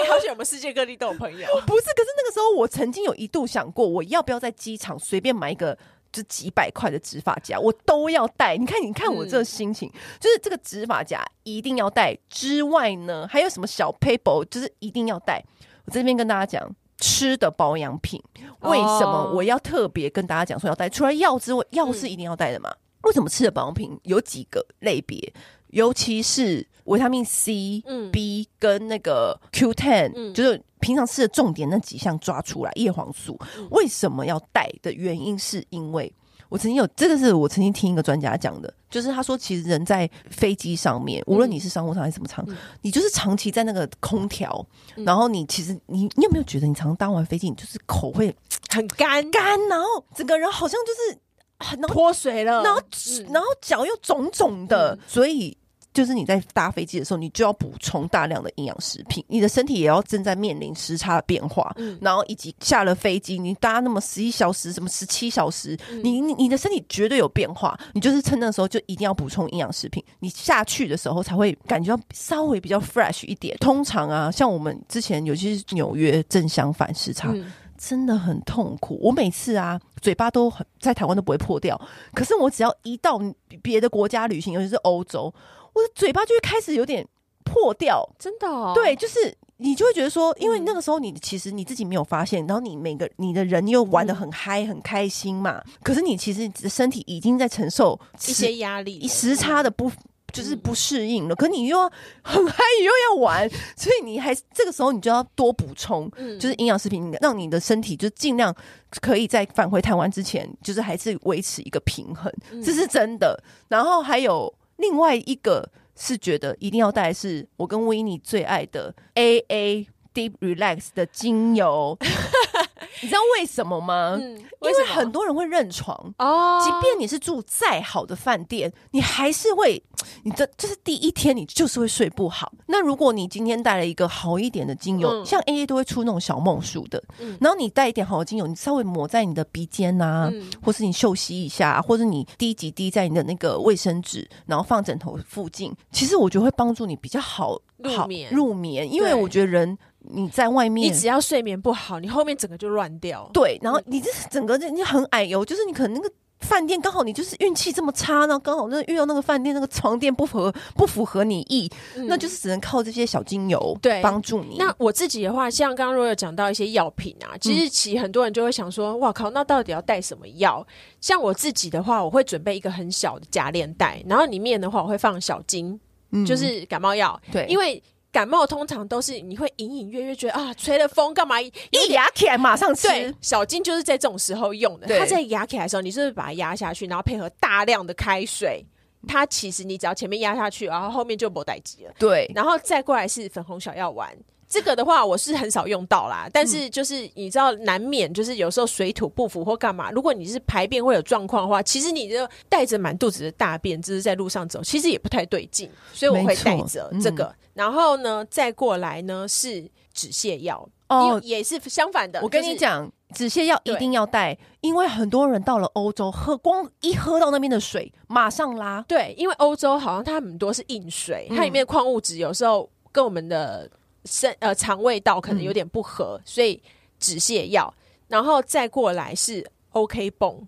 [0.08, 1.48] 好险，我们世界各地都有朋友。
[1.68, 5.78] 不是，可是那个时候我曾经有一度想过，我要不要在机场随便买一个。
[6.14, 8.56] 就几百块的指发夹，我都要带。
[8.56, 12.16] 你看，你看我这个心情，嗯、就是这个指发夹一定要带。
[12.30, 15.44] 之外呢，还有什么小 paper，就是一定要带。
[15.86, 18.22] 我这边跟大家讲，吃的保养品，
[18.62, 20.90] 为什么我要特别跟大家讲说要带？
[20.90, 22.70] 除了药之外，药是一定要带的嘛？
[22.70, 25.34] 嗯、为什么吃的保养品有几个类别？
[25.70, 32.72] 尤其是维他命 C、嗯、B 跟那个 Q10，、嗯、就是平常吃的重点那几项抓出来。
[32.76, 36.14] 叶黄素、嗯、为什么要带的原因，是因为
[36.54, 44.64] 我曾经有这个是我曾经听一个专家讲的，就是他说，其实人在飞机上面，无论你是商务舱还是什么舱，嗯、你就是长期在那个空调，
[44.96, 48.28] 嗯、然后你其实你你有没有觉得，你常搭完飞机，你就是口会
[48.70, 51.20] 很干干，然后整个人好像就是
[51.58, 55.58] 很脱水了，然后、嗯、然后脚又肿肿的，嗯、所以。
[55.94, 73.56] 就是你在搭飞机的时候，你就要补充大量的营养食品，你的身体也要正在面临时差的变化，嗯、然后以及下了飞机，你搭那么十一小时，什么十七小时，嗯、你你你的身体绝对有变化，你就是趁那时候就一定要补充营养食品，你下去的时候才会感觉到稍微比较 fresh 一点。
[73.58, 78.98] 通常啊，像我们之前尤其是纽约正相反时差，嗯、真的很痛苦。
[79.00, 81.80] 我每次啊，嘴巴都很在台湾都不会破掉，
[82.14, 83.22] 可是我只要一到
[83.62, 85.32] 别的国家旅行，尤其是欧洲。
[85.74, 87.08] 我的嘴巴就会开始有点
[87.44, 88.72] 破掉，真的、哦。
[88.74, 99.92] 对，就是你就会觉得说，因为那个时候你其实你自己没有发现，然后你每个你的人又玩的很嗨、很开心嘛，可是你其实身体已经在承受一些压力、时差的不
[100.32, 101.36] 就是不适应了。
[101.36, 101.92] 可你又要
[102.24, 106.10] 很嗨，你又要玩，所以你还这个时候你就要多补充，
[106.40, 108.56] 就是营养食品，让你的身体就尽量
[109.02, 112.32] 可以在返回台湾之前，就是还是维持一个平衡，
[112.64, 113.44] 这是真的。
[113.68, 114.54] 然后还有。
[114.78, 121.98] 另外一个是觉得一定要带，是我跟维尼最爱的 AA Deep Relax 的精油。
[123.02, 124.18] 你知道为什么吗？
[124.20, 129.82] 因为很多人会认床哦，即便你是住再好的饭店，你还是会，
[130.24, 132.52] 你的就是第一天你就是会睡不好。
[132.68, 149.78] 那如果你今天带了一个好一点的精油，嗯、像 AA 都会出那种小梦树的，嗯、然后你带一点好的精油，你稍微抹在你的鼻尖啊，嗯、或是你嗅吸一下，或者你滴几滴在你的那个卫生纸，然后放枕头附近，其实我觉得会帮助你比较好入眠入眠，因为我觉得人。
[150.06, 153.30] 你在外面，你只要睡眠不好，你后面整个就乱掉。
[153.34, 164.58] 对，然后你这整个你很矮油，就是你可能那个饭店刚好你就是运气这么差，然后刚好那遇到那个饭店那个床垫不符合 不符合你意，嗯、那就是只能靠这些小精油对帮助你。
[164.58, 170.66] 那我自己的话，像刚刚若有讲到一些药品啊，其实其实很多人就会想说，哇靠，那到底要带什么药？
[171.00, 175.80] 像我自己的话，我会准备一个很小的夹链袋，然后里面的话我会放小金，
[176.12, 177.18] 嗯、就是感冒药。
[177.32, 177.82] 对，因为。
[178.14, 181.52] 感冒通常都是你会隐隐约约觉得啊，吹了风干嘛一
[181.90, 182.88] 压起来马上吃。
[182.88, 184.86] 对，小金就是在这种时候用的。
[184.86, 188.64] 对它在压起来的时候，你是不是把它压下去，然后配合大量的开水？
[189.08, 191.94] 它其实你只要前面压下去，然后后面就没代志了。
[191.98, 194.16] 对，然后再过来是粉红小药丸。
[194.54, 196.30] 这个的话，我是很少用到啦。
[196.32, 199.90] 但是就是你知道，难免就是有时候水土不服或干嘛。
[199.90, 205.68] 如果你是排便会有状况的话，其实你就带着满肚子的大便，只是在路上走，其实也不太对劲。
[205.92, 207.24] 所以我会带着这个。
[207.24, 212.22] 嗯、然后呢，再过来呢是止泻药哦，也是相反的。
[212.22, 218.86] 我跟你讲，止泻药一定要带，因为很多人到了欧洲喝光一喝到那边的水，马上拉。
[218.88, 223.68] 对，因为欧洲好像它很多是硬水，它里面的矿物质有时候跟我们的。
[224.06, 226.62] 肾呃肠胃道可能有点不合，嗯、所以
[227.00, 227.74] 止泻药，
[228.08, 230.48] 然后再过来是 OK 绷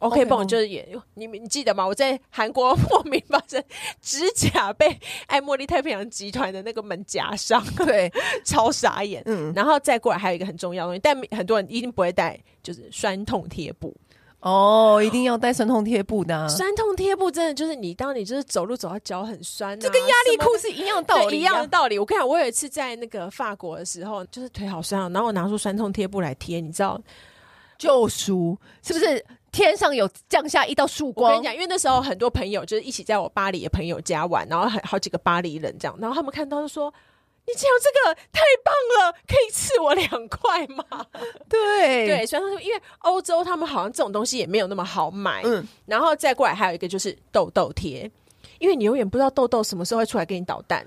[0.00, 1.86] ，OK 绷就是也你你记得吗？
[1.86, 3.62] 我在韩国 莫名发生
[4.00, 8.10] 指甲被爱茉莉太平洋集团的那个门夹伤，对，
[8.44, 9.22] 超傻眼。
[9.26, 13.94] 嗯，然后再过来还有一个很重要的东西，但很多人一定不会带，就是酸痛贴布。
[14.40, 16.46] 哦，一定要带酸痛贴布的、啊。
[16.46, 21.98] 酸痛贴布真的就是你，当你就是走路走到脚很酸、啊，这跟压力裤是一样道理，一样的道理。
[21.98, 27.00] 我跟你讲，我有一次在那个法国的时候，就是腿好酸啊，然后我拿出酸痛贴布来贴，你知道，
[27.76, 29.24] 救赎是不是？
[29.50, 31.32] 天上有降下一道曙光。
[31.32, 36.92] 我跟你讲，因为那时候很多朋友就是一起在我巴黎的朋友家玩，然后很好几个巴黎人这样，然后他们看到就说。
[37.48, 40.84] 你只要这个太棒了，可以赐我两块吗？
[41.48, 45.40] 对 对，虽然说，因为欧洲他们好像这种东西也没有那么好买。
[45.44, 48.10] 嗯，然后再过来还有一个就是痘痘贴，
[48.58, 50.86] 因为你永远不知道痘痘什么时候会出来给你捣蛋。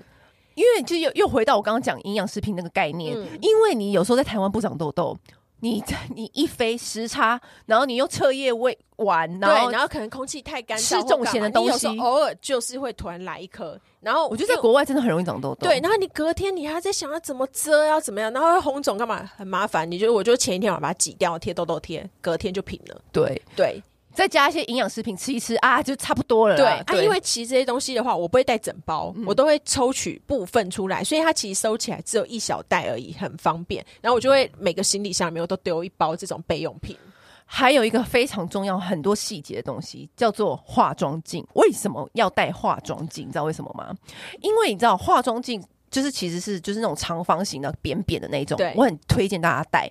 [0.54, 5.16] 因为就又又回到我刚刚讲营养食品那个概念，嗯、因为你有时候在台湾不长痘痘，
[5.62, 5.82] 你
[6.14, 13.78] 你一飞时差，然后你又彻夜未完，然后，然后可能空气太干燥，吃重咸的东西，偶尔就是会突然来一颗。
[14.00, 15.60] 然后我觉得在国外真的很容易长痘痘。
[15.60, 19.88] 对，然后你隔天你还在想要怎么遮，要怎么样，然后红肿干嘛，很麻烦。
[19.88, 23.00] 你就我就前一天晚上把它挤掉，贴痘痘贴，隔天就平了。
[23.12, 23.80] 对对。
[24.14, 26.56] 再加一些营养食品吃一吃啊，就差不多了。
[26.56, 33.84] 对，对啊，因为其实这些东西的话，我不会带整包，嗯，我都会抽取部分出来，所以它其实收起来只有一小袋而已，很方便。
[34.00, 36.96] 然后我就会每个行李箱里面我都丢一包这种备用品。
[37.44, 41.46] 还有一个非常重要、很多细节的东西叫做化妆镜。
[41.54, 43.26] 为什么要带化妆镜？
[43.26, 43.94] 你知道为什么吗？
[44.40, 48.58] 因为你知道化妆镜就是其实是就是那种长方形的、扁扁的那种。
[48.74, 49.90] 我很推荐大家带，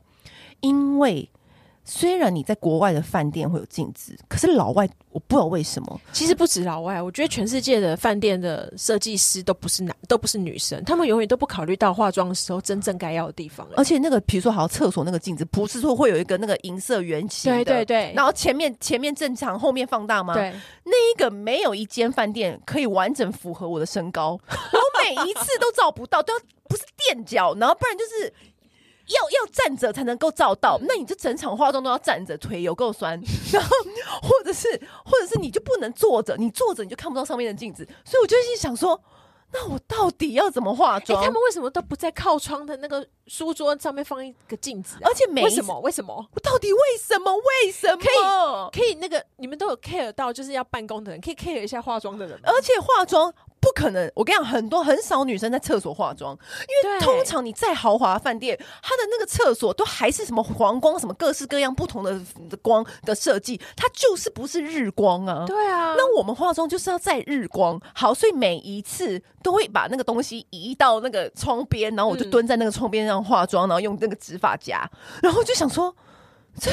[0.62, 1.30] 因为。
[1.84, 6.00] 虽然你在国外的饭店会有镜子，可是老外我不知道为什么。
[6.14, 13.68] 其实不止老外，我觉得全世界的饭店的设计师都不是男，都不是女生，他们永远都不考虑到化妆的时候真正该要的地方。
[13.76, 20.34] 而且那个，比如说，好像厕所那个镜子，不是说会有一个那个银色圆形的，对对对，然后前面前面正常，后面放大吗？
[20.34, 26.40] 对，那一个没有一间饭店可以完整符合我的身高，我每一次都照不到，都要
[26.70, 28.32] 不是垫脚，然后不然就是。
[29.08, 33.20] 要要站着才能够照到，那你这整场化妆都要站着，腿有够酸，
[33.52, 33.70] 然后
[34.22, 34.70] 或者是
[35.06, 39.02] 或者是你就不能坐着，你坐着你就看不到上面的镜子，所以我就一直想说，
[39.54, 41.20] 那我到底要怎么化妆？
[41.20, 45.04] 欸，他们为什么都不在靠窗的那个书桌上面放一个镜子啊？
[45.04, 46.26] 而且每为什么为什么？
[46.34, 53.34] 我到底为什么为什么可以可以那个你们都有 care 到就是要办公的人可以 care 一下化妆的人，而且化妆。
[53.72, 54.12] 不可能！
[54.14, 56.38] 我跟你讲，很多很少女生在厕所化妆，
[56.84, 62.20] 因为通常你再豪华饭店，它的那个厕所都还是什么黄光，什么各式各样不同的
[62.62, 65.46] 光的设计，它就是不是日光啊。
[65.48, 67.80] 对啊，那我们化妆就是要在日光。
[67.96, 74.86] 好，所以每一次都会把那个东西移到那个窗边，然后我就蹲在那个窗边上化妆，然后用那个直发夹，
[75.24, 75.96] 然后就想说，
[76.60, 76.70] 这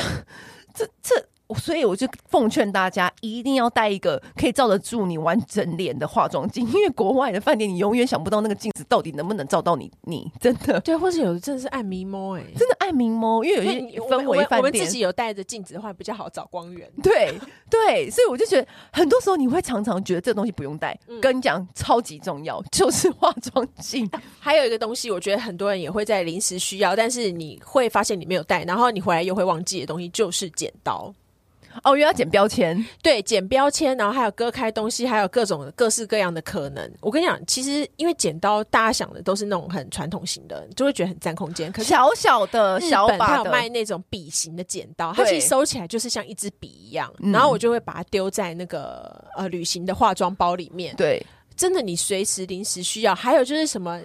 [0.74, 1.24] 这这。
[1.56, 16.88] 所以我就奉劝大家，一定要带一个可以罩得住你完整脸的化妆镜，因为国外的饭店你永远想不到那个镜子到底能不能照到你，你真的对，或是有的真的是暗迷蒙哎，真的暗迷蒙，因为有些氛围饭店，我们自己有带着镜子的话比较好找光源。
[17.02, 17.38] 对
[17.70, 24.08] 对，所以我就觉得很多时候你会常常觉得这个东西不用带，嗯、跟你讲超级重要，就是 化妆镜。
[24.38, 31.12] 还有一个东西，我觉得很多人也会在临时需要，但是你会发现你没有带，然后你回来又会忘记的东西，就是剪刀。
[31.84, 36.90] 哦，又要剪标签，对，剪标签，然后还有割开东西，还有各种各式各样的可能。
[37.00, 41.70] 我跟你讲，其实因为剪刀，大家想的都是那种很传统型的，就会觉得很占空间。
[41.72, 47.12] 可是小小的小把的，它有卖那种笔型的剪刀，它其实收起来就是像一支笔一样。
[47.32, 50.94] 然后我就会把它丢在那个呃旅行的化妆包里面。
[50.96, 51.24] 对，
[51.56, 53.14] 真的，你随时临时需要。
[53.14, 54.00] 还有就是什么？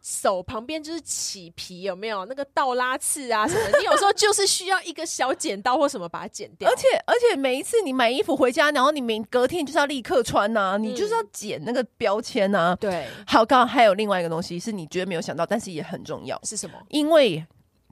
[0.00, 3.78] 手旁边就是起皮，有没有那个倒拉刺啊什么？
[3.78, 6.70] 你有时候就是需要一个小剪刀或什么把它剪掉。
[6.70, 12.76] 而且而且每一次你买衣服回家，然后你明隔天就是要立刻穿呐、啊嗯，你就是要剪那个标签呐、啊。
[12.76, 16.74] 对，好，刚刚还有另外一个东西是你绝对没有想到，但是也很重要，是什么？
[16.88, 17.44] 因为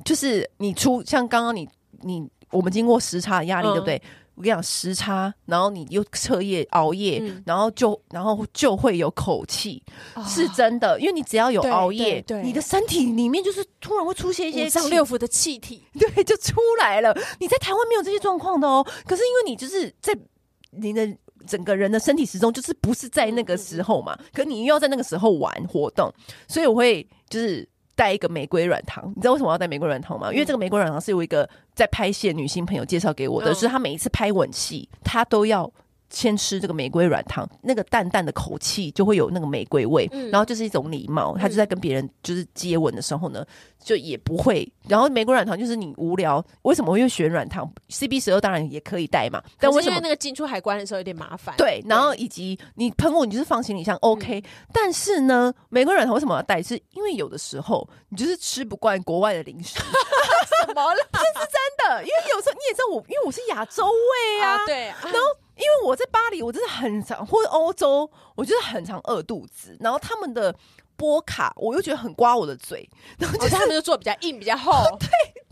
[0.04, 1.68] 就是你出像刚刚你
[2.02, 4.02] 你我们经过时差的压力、嗯，对不对？
[4.36, 9.82] 我跟你讲，时差，然后你又彻夜熬夜，嗯、然后就然后就会有口气、
[10.14, 11.00] 哦，是真的。
[11.00, 17.16] 因为你只要有熬夜，你的身体里面就是突然会出现一些五脏六腑的气体， 对，就出来了。
[17.40, 20.16] 你在台湾没有这些状况的哦，可是因为你就是在
[20.70, 21.08] 你的
[21.46, 26.12] 整个人的身体时钟就是不是在那个时候嘛，嗯、可你又要在那个时候玩活动，
[26.46, 27.66] 所以我会就是。
[27.96, 30.30] 带一个玫瑰软糖，你知道为什么要带玫瑰软糖吗？
[30.30, 35.68] 因为这个玫瑰软糖是有一个在拍戏的女性朋友介绍给我的，就是她每一次拍吻戏，她都要。
[36.08, 41.36] 先吃这个玫瑰软糖，那个淡淡的口气就会有那个玫瑰味，嗯、然后就是一种礼貌。
[41.36, 43.44] 他就在跟别人就是接吻的时候呢，
[43.82, 44.70] 就也不会。
[44.88, 51.54] 然后玫瑰软糖就是你无聊，为什么会选软糖？CB 十二当然也可以带嘛，但为什么那个进出海关的时候有点麻烦？
[51.56, 54.42] 对，然后以及你喷雾，你就是放行李箱 OK、嗯。
[54.72, 56.62] 但是呢，玫瑰软糖为什么要带？
[56.62, 59.74] 是因为有的时候你就是吃不惯国外的零食，
[60.66, 61.00] 什么了？
[61.12, 65.18] 这是真的，因为有时候你也知道我，因为我是亚洲胃啊，啊对，然后。
[65.56, 69.76] 因为我在巴黎，我真的很常，或者欧洲，我就是很常饿肚子。
[69.80, 70.54] 然后他们的
[70.96, 72.88] 波卡，我又觉得很刮我的嘴，
[73.18, 74.72] 然后、就是哦、他们就做比较硬、比较厚。
[75.00, 75.08] 对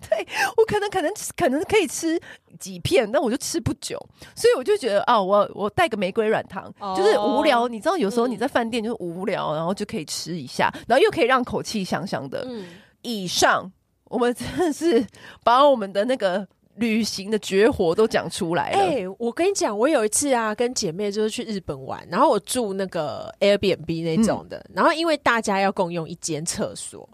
[0.06, 0.26] 对，
[0.58, 2.20] 我可能可能可能可以吃
[2.60, 3.98] 几片，但我就吃不久，
[4.36, 7.66] 所以我就觉得啊，我我带个玫瑰软糖、哦，就是无聊。
[7.66, 12.44] 你知道，有时候你在饭店就是无聊、嗯，然后就可以吃一下，然后又可以让口气香香的。
[12.46, 12.66] 嗯，
[13.00, 13.72] 以上
[14.10, 15.06] 我们真的是
[15.42, 16.46] 把我们的那个。
[16.76, 18.78] 旅行的绝活都讲出来了。
[18.78, 27.08] 哎、欸，我跟你讲，我有一次啊，跟姐妹就是去日本玩，然后我住那个 Airbnb 那种的，嗯、然后因为大家要共用一间厕所，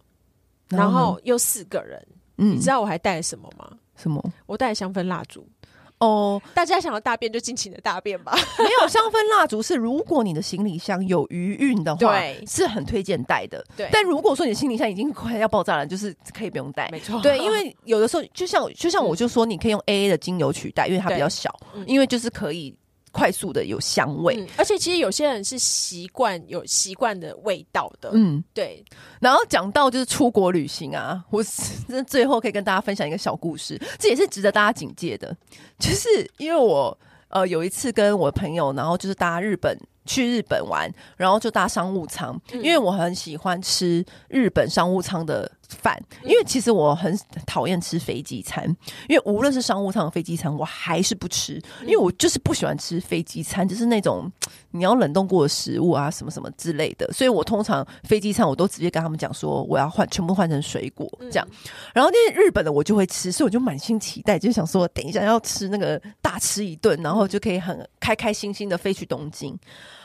[0.68, 2.06] 然后又四个人，
[2.38, 3.70] 嗯，你知道我还带了什么吗？
[3.96, 4.22] 什么？
[4.46, 5.46] 我带了香氛蜡烛。
[6.00, 8.32] 哦，大家想要大便就尽情的大便吧。
[8.58, 13.64] 没有香氛蜡烛是，如果你的行李箱有余韵的话，对，是很推荐带的。
[13.76, 16.88] 对，但如果说你的行李箱已经快要爆炸了，就是可以不用带。
[16.90, 21.54] 没错，对，因为有的时候就像就像我就说，你可以用 AA 的精油取代，因为它比较小，
[21.86, 22.74] 因为就是可以。
[23.12, 28.84] 快速的有香味，嗯，而且其实有些人是习惯有习惯的味道的，嗯，对。
[29.20, 31.42] 然后讲到就是出国旅行啊，我
[31.88, 35.36] 真最后可以跟大家分享一个小故事，这也是值得大家警戒的，
[35.78, 36.08] 就是
[36.38, 36.96] 因为我
[37.28, 39.76] 呃有一次跟我朋友，然后就是搭日本。
[40.06, 48.64] 去日本玩，然后就搭商务舱，因为我很喜欢吃日本商务舱的饭，因为其实我很讨厌吃飞机餐，
[49.08, 54.30] 因为无论是商务舱的飞机餐，我还是不吃，因为我就是不喜欢吃飞机餐，就是那种
[54.72, 61.48] 你要冷冻过的食物啊，什么什么之类的，所以我通常飞机餐我都直接跟他们讲说我要换，全部换成水果这样，
[61.94, 69.58] 然后那些日本的我就会吃，所以我就满心期待，就想说等一下要吃那个大吃一顿，然后就可以很开开心心的飞去东京。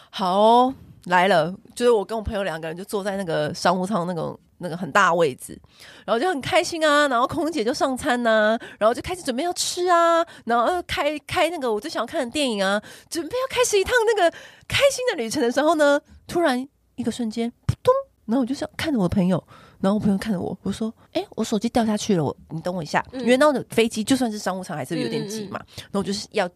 [0.10, 0.74] 好、哦、
[1.06, 5.60] 来了，就是我跟我朋友两个人就坐在那个商务舱那个那个很大位置，
[6.06, 14.30] 然后就很开心啊，然后空姐就上餐呐、啊，然后就开始准备要吃啊，然后开开那个我最想要看的电影啊，准备要开始一趟那个
[14.68, 17.94] 开心的旅程的时候呢，突然一个瞬间扑通，
[18.26, 19.44] 然后我就想看着我的朋友，
[19.82, 23.06] 然后我朋友看着我，我说：“哎、欸，我手机掉下去了，我你等我一下。
[23.12, 26.50] 嗯”因为那的飞机就算是商务舱还是有点挤嘛，嗯嗯嗯，然后我就是要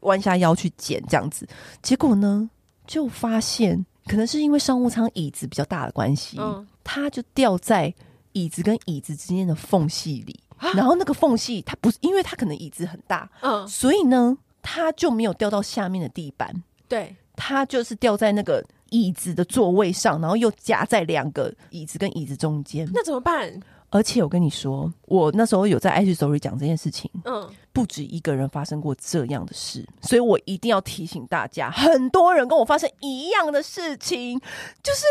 [0.00, 1.46] 弯下腰去捡这样子，
[1.82, 2.48] 结果呢？
[2.86, 7.92] 就发现，可能是因为商务舱椅子比较大的关系，嗯，它就掉在
[8.32, 10.38] 椅子跟椅子之间的缝隙里。
[10.74, 16.50] 然后那个缝隙，它不是因为它可能椅子很大，嗯，所以呢，它就没有掉到下面的地板。
[16.88, 22.88] 对，它就是掉在那个椅子的座位上，然后又夹在两个椅子跟椅子中间。
[22.94, 23.52] 那怎么办？
[23.96, 34.38] 而且我跟你说，我那时候有在 IG Story 讲这件事情，嗯，不止一个人发生过这样的事，所以我一定要提醒大家，很多人跟我发生一样的事情，
[34.82, 35.06] 就是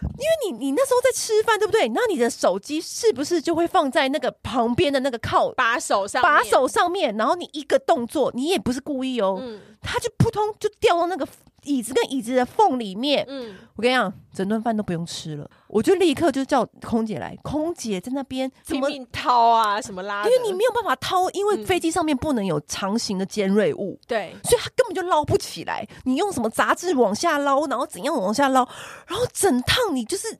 [0.00, 1.88] 因为你你那时候在吃饭，对不对？
[1.90, 11.28] 那你的手机是不是就会放在那个旁边的那个靠把手上把手上面，然后你一个动作，你也不是故意哦，嗯，它就扑通就掉到那个。
[11.68, 17.36] 椅子跟椅子的缝里面，嗯，我跟你讲，整顿饭都不用吃了，我就立刻就叫空姐来。
[17.42, 20.24] 空姐在那边怎么掏啊，什么拉？
[20.24, 25.86] 因为你没有办法掏，因为飞机上面不能有长形的尖锐物，对，所以它根本就捞不起来。
[26.04, 28.66] 你用什么杂志往下捞，然后怎样往下捞，
[29.06, 30.38] 然后整趟你就是。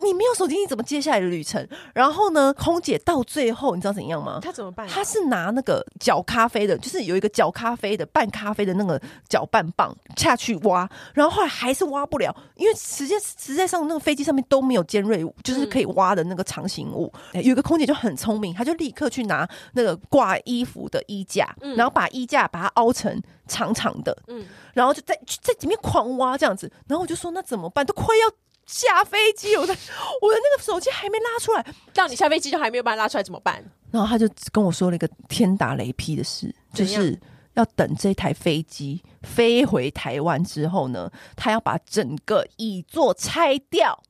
[0.00, 1.66] 你没有手机，你怎么接下来的旅程？
[1.94, 4.40] 然后呢，空姐到最后，你知道怎样吗？
[4.42, 4.86] 她怎么办？
[4.88, 17.10] 她是拿那个搅咖啡的，就是有一个搅咖啡的拌咖啡的那个搅拌棒下去挖，然后后来还是挖不了，因为实际实际上那个飞机上面都没有尖锐物，就是可以挖的那个长形物。
[17.32, 26.70] 嗯、有一个空姐就很聪明，她就立刻去拿那个挂衣服的衣架，嗯、然后把衣架把它凹成长长的，嗯，然后就在在里面狂挖这样子。
[26.88, 27.86] 然后我就说那怎么办？
[27.86, 28.36] 都快要。
[28.66, 29.72] 下飞机，我的
[30.20, 31.64] 我的那个手机还没拉出来，
[31.94, 33.64] 到你下飞机就还没有把它拉出来，怎么办？
[33.92, 37.18] 然后他就跟我说了一个天打雷劈的事，就是
[37.54, 44.02] 要等这台飞机飞回台湾之后呢，他要把整个椅座拆掉，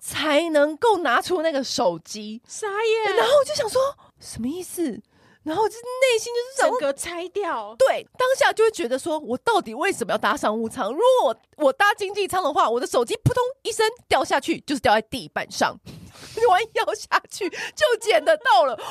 [0.00, 2.42] 才能够拿出那个手机。
[2.46, 3.16] 傻眼！
[3.16, 3.80] 然后我就想说，
[4.18, 5.00] 什么意思？
[5.42, 10.92] 然后就内心就是整个拆掉，对，当下就会觉得说，我到底为什么要搭商务舱？
[10.92, 15.74] 如果我我搭经济舱的话，我的手机扑通一声掉下去，就是掉在地板上，
[16.48, 18.74] 弯腰下去就捡得到了。
[18.76, 18.82] 为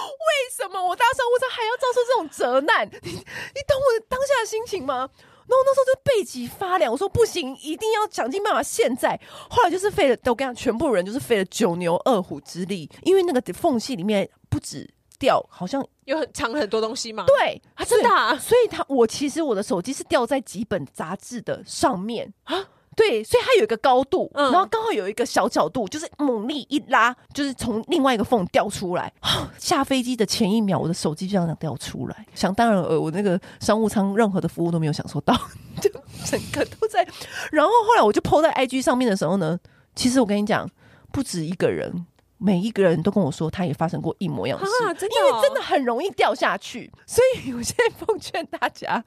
[0.51, 2.87] 什么我搭商务舱还要遭受这种责难？
[3.03, 5.07] 你你懂我当下的心情吗？
[5.47, 8.63] 然后那时候就背脊发凉，我说不行，一定要想尽办法。
[8.63, 9.19] 现在
[9.49, 14.89] 后来就是费了，我跟你讲，全部人就是费了九牛二虎之力，因为那个缝隙里面不止。
[15.19, 17.25] 掉好像有很藏很多东西嘛？
[17.27, 22.57] 对，啊，真的啊，所以他我其实我的手机是掉在几本杂志的上面啊，
[22.95, 29.13] 对，所以它有一个高度，嗯，然后刚好有一个小角度，就是猛力一拉，就是从另外一个缝掉出来。
[29.57, 35.33] 下飞机的前一秒，我的手机就这样掉出来，想当然呃，我那个商务舱任何的服务都没有享受到，
[35.79, 35.89] 就
[36.25, 37.07] 整个都在。
[37.51, 39.57] 然后后来我就 po 在 IG 上面的时候呢，
[39.95, 40.69] 其实我跟你讲，
[41.11, 42.05] 不止一个人。
[42.41, 46.89] 每一个人都跟我说，他也发生过一模一样的事，啊真的哦，因为真的很容易掉下去。
[47.05, 49.03] 所以我现在奉劝大家，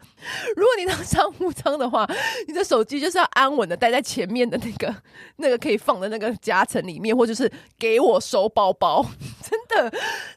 [0.55, 2.07] 如果你当商务舱的话，
[2.47, 4.95] 你的手机就是要安稳的待在前面的那个
[5.37, 9.03] 那个可以放的那个夹层里面，或者是给我收包包。
[9.43, 9.91] 真的，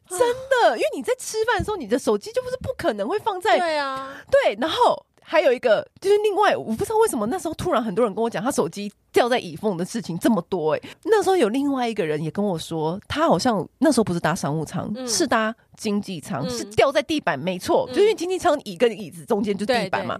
[0.10, 5.06] 真的，因为你在吃饭的时候，你的手机就不是不可能会放在，对啊，对，然后。
[5.28, 10.90] 还有一个就是另外，我不知道为什么那时候突然很多人跟我讲他手机掉在椅缝的事情这么多哎、欸。
[11.04, 20.20] 那时候有另外一个人也跟我说，他好像那时候不是搭商务舱，嗯、是搭经济舱，嗯、是掉在地板，没错，嗯、就因为经济舱椅跟椅子中间就地板嘛，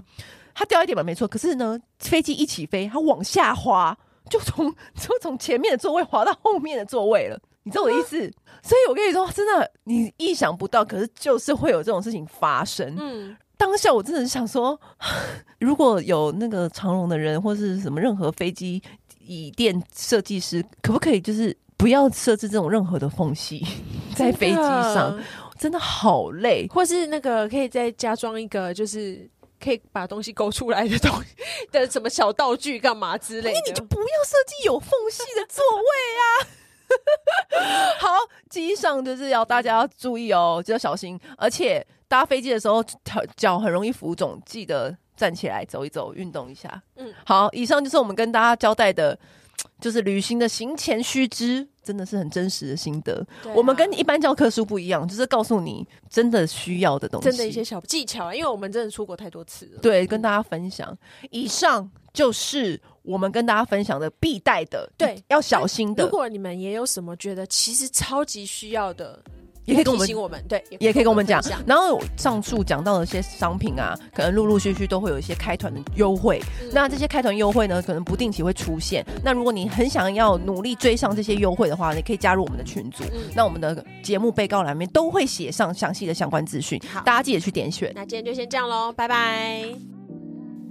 [0.56, 1.28] 他掉在地板没错。
[1.28, 3.96] 可是呢，飞机一起飞，他往下滑，
[4.28, 7.40] 就从就从前面的座位滑到后面的座位了。
[7.62, 8.18] 你知道我的意思？
[8.62, 12.96] 所以我跟你说，真的，你意想不到，可是就是会有这种事情发生。
[13.00, 14.80] 嗯，当下我真的是想说，
[15.60, 18.82] 如果有那个长荣的人或是什么任何飞机
[19.20, 23.66] 椅垫设计师，可不可以就是不要设置这种任何的缝隙
[24.16, 25.20] 在飞机上？
[25.58, 29.28] 真的好累，或是那个可以再加装一个，就是
[29.58, 31.30] 可以把东西勾出来的东西
[31.72, 33.60] 的什么小道具干嘛之类的？
[33.66, 35.84] 你就不要设计有缝隙的座位
[36.20, 36.48] 啊！
[38.00, 38.10] 好，
[38.50, 41.20] 机上就是要大家要注意哦，就要小心。
[41.38, 42.84] 而且搭飞机的时候，
[43.36, 46.82] 脚很容易浮肿，记得站起来走一走，运动一下。
[46.96, 49.18] 嗯，好，以上就是我们跟大家交代的，
[49.80, 53.26] 就是旅行的行前须知，真的是很真实的心得。
[53.44, 58.34] 啊、我们跟一般教科书不一样，就是告诉你真的需要的东西，真的一些小技巧。
[58.34, 60.96] 因为我们真的出国太多次了，对，跟大家分享。
[61.32, 62.80] 以上就是。
[63.06, 66.04] 我们跟大家分享的必带的，对，要小心的。
[66.04, 69.22] 如果你们也有什么觉得其实超级需要的，
[69.66, 71.42] 也可以跟我们提醒我们，对，也可以跟我们讲。
[71.66, 76.42] 然后上述讲到的一些商品啊，可能陆陆续续都会有一些开团的优惠。
[76.62, 79.06] 嗯、那这些开团优惠呢，可能不定期会出现。
[79.24, 83.04] 那如果你很想要努力追上这些优惠的话，你可以加入我们的群组。
[83.14, 87.92] 嗯、那我们的节目备告栏面都会写上详细的相关资讯，好，大家记得去点选。
[87.96, 90.05] 那今天就先这样喽，拜拜。